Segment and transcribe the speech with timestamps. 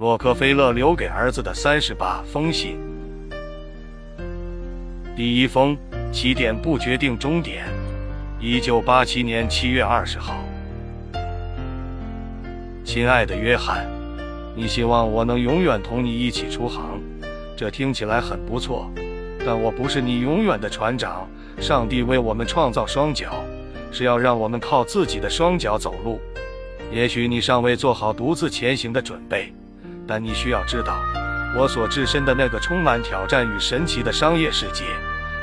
[0.00, 2.78] 洛克菲勒留给儿子的三十八封信。
[5.14, 5.76] 第一封：
[6.10, 7.66] 起点不决定终点。
[8.40, 10.42] 一九八七年七月二十号。
[12.82, 13.86] 亲爱的约翰，
[14.56, 16.98] 你希望我能永远同你一起出航，
[17.54, 18.90] 这听起来很不错。
[19.44, 21.28] 但我不是你永远的船长。
[21.60, 23.44] 上帝为我们创造双脚，
[23.92, 26.18] 是要让我们靠自己的双脚走路。
[26.90, 29.52] 也许你尚未做好独自前行的准备，
[30.10, 31.00] 但你需要知道，
[31.54, 34.86] 我所置身的那个充满挑战与神奇的商业世界，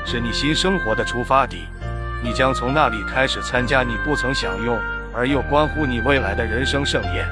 [0.04, 1.66] 是你新生活的出发地。
[2.22, 4.78] 你将从那里开始参加你不曾享用
[5.14, 7.26] 而又关乎你未来的人生盛宴。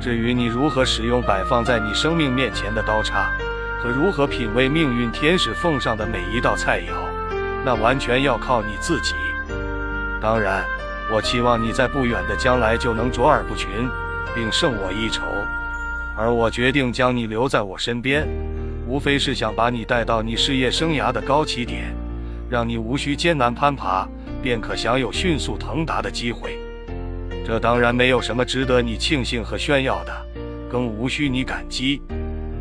[0.00, 3.32] 至于你如何使用摆放在你生命面前的刀叉，
[3.82, 6.92] 和如何品味命运天使奉上的每一道菜肴，
[7.64, 9.14] 那完全要靠你自己。
[10.20, 10.64] 当然，
[11.10, 13.90] 我期望你在不远的将来就能卓尔不群，
[14.36, 15.24] 并胜我一筹。
[16.20, 18.28] 而我决定将你留在我身边，
[18.86, 21.96] 无非是想把你带到你事业生涯的高起点。
[22.50, 24.06] 让你无需艰难攀爬，
[24.42, 26.58] 便可享有迅速腾达的机会。
[27.42, 30.12] 这当然没有什么值得你庆幸和炫耀的，
[30.70, 32.02] 更无需你感激。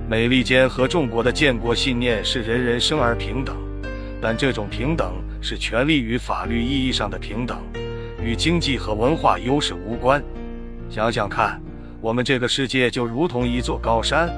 [0.07, 3.57] 美利坚和众国的建国信念是人人生而平等，
[4.21, 7.57] 但这种平等是权利与法律意义上的平等，
[8.23, 10.23] 与经济和文化优势无关。
[10.89, 11.61] 想想看，
[12.01, 14.29] 我们这个世界就如同一座高山，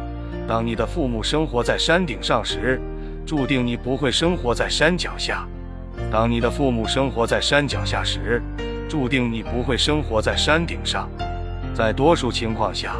[0.47, 2.79] 当你的父母生活在山顶上时。
[3.23, 5.47] 注定你不会生活在山脚下。
[6.11, 8.41] 当你的父母生活在山脚下时，
[8.89, 11.07] 注定你不会生活在山顶上。
[11.73, 12.95] 在多数情况下，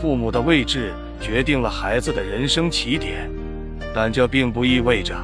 [0.00, 3.28] 父母的位置决定了孩子的人生起点，
[3.92, 5.14] 但这并不意味着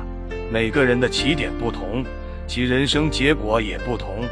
[0.52, 2.04] 每个人的起点不同，
[2.46, 4.26] 其人生结果也不同。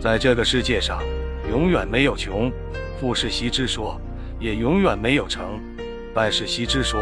[0.00, 1.00] 在这个世界上，
[1.48, 2.52] 永远没有穷，
[3.00, 4.00] 富士习之说，
[4.38, 5.60] 也永远没有成，
[6.14, 7.00] 败世习之说。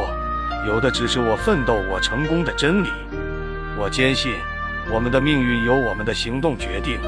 [0.67, 2.89] 有的只是我奋斗、我成功的真理。
[3.77, 4.33] 我坚信，
[4.93, 6.99] 我们的命运由我们的行动决定，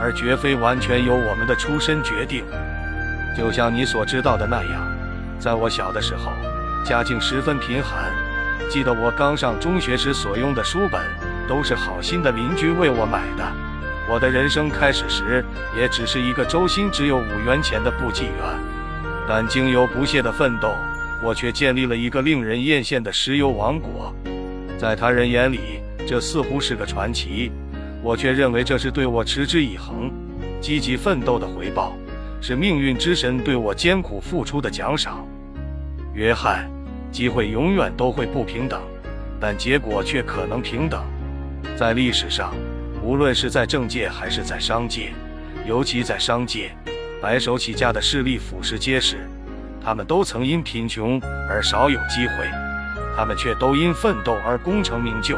[0.00, 2.44] 而绝非完全由我们的出身决定。
[3.36, 4.86] 就像你所知道的那样，
[5.38, 6.32] 在我小的时候，
[6.84, 8.12] 家境十分贫寒。
[8.68, 11.00] 记得我刚上中学时所用的书本，
[11.48, 13.65] 都是好心的邻居为我买的。
[14.08, 15.44] 我的人生开始时，
[15.76, 18.32] 也只是一个周薪只有五元钱的部记员，
[19.28, 20.72] 但经由不懈的奋斗。
[21.24, 24.14] 我却建立了一个令人艳羡的石油王国，
[24.78, 27.50] 在他人眼里，这似乎是个传奇，
[28.02, 30.12] 我却认为这是对我持之以恒、
[30.60, 31.96] 积极奋斗的回报，
[32.40, 35.26] 是命运之神对我艰苦付出的奖赏。
[36.12, 36.70] 约翰，
[37.10, 38.80] 机会永远都会不平等，
[39.40, 41.02] 但结果却可能平等。
[41.76, 42.54] 在历史上，
[43.06, 45.12] 无论是在政界还是在商界，
[45.64, 46.72] 尤其在商界，
[47.22, 49.18] 白手起家的势力俯拾皆是。
[49.80, 52.50] 他们都曾因贫穷而少有机会，
[53.16, 55.36] 他们却都因奋斗而功成名就。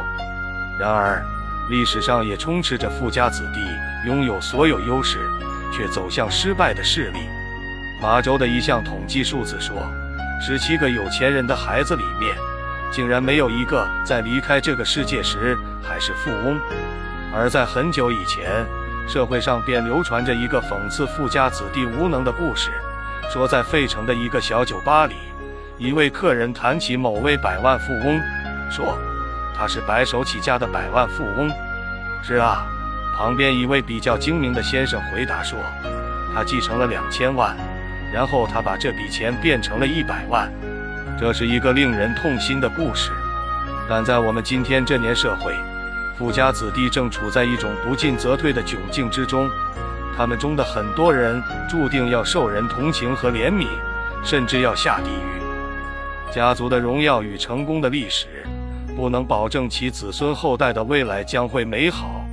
[0.81, 1.23] 然而，
[1.69, 5.19] 历史上也充斥着富家子弟拥有所有优势，
[5.71, 7.19] 却走向失败的事例。
[8.01, 9.77] 马州的一项统计数字说，
[10.41, 12.35] 十七个有钱人的孩子里面，
[12.91, 16.59] 竟然没有一个在离开这个世界时还是富翁。
[17.35, 18.67] 而在很久以前，
[19.07, 22.71] 社会上便流传着一个讽刺富家子弟无能的故事。
[23.31, 25.15] 说，在费城的一个小酒吧里，
[25.77, 28.21] 一位客人谈起某位百万富翁，
[28.71, 28.99] 说
[29.55, 31.51] 他是白手起家的百万富翁。
[32.23, 32.67] 是啊，
[33.15, 35.59] 旁边一位比较精明的先生回答说，
[36.35, 37.55] 他继承了两千万，
[38.13, 40.51] 然后他把这笔钱变成了一百万。
[41.21, 43.11] 这是一个令人痛心的故事。
[43.89, 45.55] 但在我们今天这年社会，
[46.19, 49.49] 富家子弟正处在一种不进则退的窘境之中。
[50.17, 51.41] 他们中的很多人
[51.71, 53.69] 注定要受人同情和怜悯，
[54.25, 56.35] 甚至要下地狱。
[56.35, 58.27] 家族的荣耀与成功的历史，
[58.97, 62.25] 不能保证其子孙后代的未来将会美好。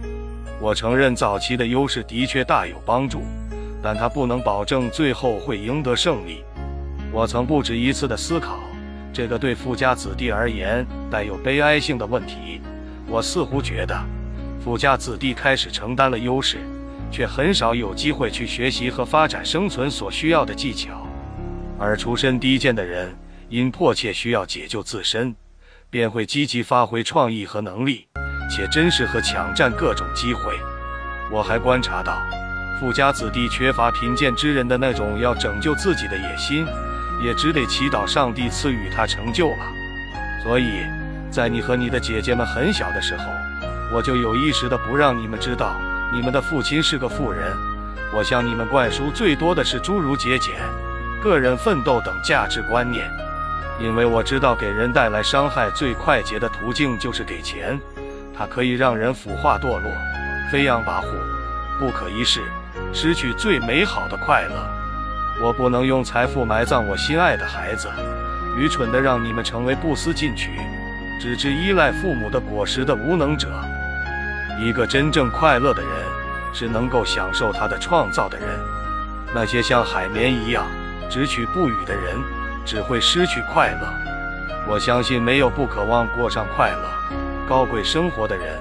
[0.60, 3.22] 我承认早期的优势的确大有帮助，
[3.84, 6.44] 但它不能保证最后会赢得胜利。
[7.12, 8.60] 我曾不止一次地思考
[9.14, 12.62] 这个对富家子弟而言带有悲哀性的问题。
[13.08, 14.00] 我似乎觉得，
[14.64, 16.60] 富家子弟开始承担了优势。
[17.12, 21.08] 却很少有机会去学习和发展生存所需要的技巧，
[21.80, 23.16] 而出身低贱的人
[23.48, 25.34] 因迫切需要解救自身，
[25.90, 28.06] 便会积极发挥创意和能力，
[28.50, 30.60] 且珍视和抢占各种机会。
[31.32, 32.22] 我还观察到，
[32.82, 36.66] 富家子弟缺乏贫贱之人的那种要拯救自己的野心，
[37.24, 39.72] 也只得祈祷上帝赐予他成就了。
[40.44, 40.82] 所以，
[41.36, 43.26] 在你和你的姐姐们很小的时候，
[43.92, 45.76] 我就有意识的不让你们知道。
[46.14, 47.52] 你们的父亲是个富人，
[48.14, 50.54] 我向你们灌输最多的是诸如节俭、
[51.22, 53.12] 个人奋斗等价值观念。
[53.82, 57.78] 因为我知道给人带来伤害最快捷的途径就是给钱，
[58.34, 59.92] 它可以让人腐化堕落、
[60.50, 61.08] 飞扬跋扈、
[61.78, 62.40] 不可一世，
[62.94, 64.56] 失去最美好的快乐。
[65.44, 67.90] 我不能用财富埋葬我心爱的孩子，
[68.58, 70.52] 愚蠢的让你们成为不思进取、
[71.20, 73.50] 只知依赖父母的果实的无能者。
[74.60, 75.92] 一个真正快乐的人，
[76.54, 78.48] 是能够享受他的创造的人。
[79.34, 80.66] 那些像海绵一样
[81.10, 82.16] 只取不语的人，
[82.66, 83.88] 只会失去快乐。
[84.68, 86.90] 我相信没有不渴望过上快乐、
[87.48, 88.58] 高贵生活的人，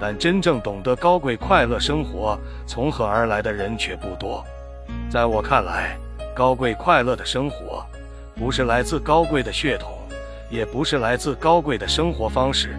[0.00, 4.44] 但真正懂得高贵快乐生活从何而来的人却不多。
[5.10, 5.96] 在我看来，
[6.34, 7.84] 高贵快乐的生活，
[8.36, 9.97] 不是来自高贵的血统，
[10.50, 12.76] 也不是来自高贵的生活方式，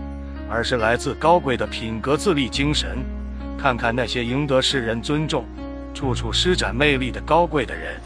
[0.49, 2.97] 而是来自高贵的品格自立精神。
[3.57, 5.45] 看看那些赢得世人尊重。
[5.91, 7.99] 处处施展魅力的高贵的人，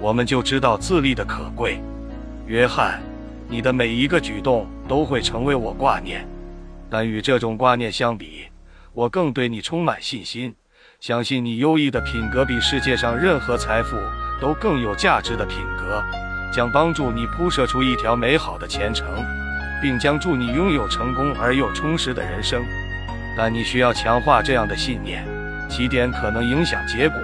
[0.00, 1.78] 我们就知道自立的可贵。
[2.46, 3.00] 约翰，
[3.46, 6.26] 你的每一个举动都会成为我挂念，
[6.88, 8.46] 但与这种挂念相比，
[8.94, 10.52] 我更对你充满信心。
[10.98, 13.96] 相信你优异的品格比世界上任何财富
[14.40, 16.02] 都更有价值的品格，
[16.52, 19.06] 将帮助你铺设出一条美好的前程，
[19.80, 22.62] 并将助你拥有成功而又充实的人生。
[23.36, 25.26] 但你需要强化这样的信念。
[25.68, 27.16] 起点可能影响结果，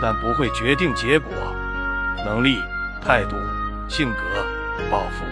[0.00, 1.30] 但不会决定结果。
[2.24, 2.62] 能力、
[3.02, 3.36] 态度、
[3.88, 4.22] 性格、
[4.90, 5.24] 抱负、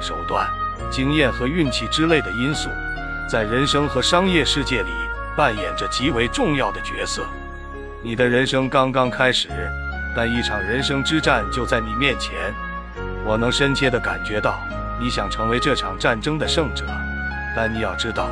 [0.00, 0.44] 手段、
[0.90, 2.68] 经验和运气之类的因素，
[3.28, 4.90] 在人生和商业世界里
[5.36, 7.24] 扮演着极为重要的角色。
[8.02, 9.48] 你的人生刚刚开始，
[10.16, 12.52] 但一场人生之战就在你面前。
[13.24, 14.58] 我能深切地感觉到
[15.00, 16.84] 你想成为这场战争的胜者，
[17.54, 18.28] 但你要知道，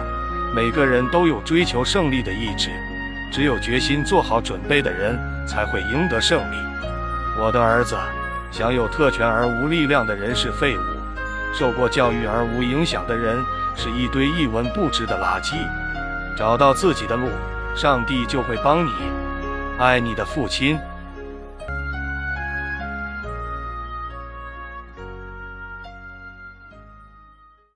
[0.54, 2.70] 每个人都有追求胜利的意志。
[3.30, 6.56] 只有决心做好准备的人，才会赢得胜利。
[7.38, 7.94] 我的儿子，
[8.50, 10.80] 享有特权而无力量的人是废物；
[11.52, 13.36] 受过教育而无影响的人，
[13.76, 15.54] 是一堆一文不值的垃圾。
[16.36, 17.28] 找到自己的路，
[17.76, 18.90] 上帝就会帮你。
[19.78, 20.78] 爱你的父亲。